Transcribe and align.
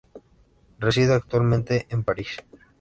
Reside 0.79 1.13
actualmente 1.13 1.85
en 1.91 2.03
París. 2.03 2.39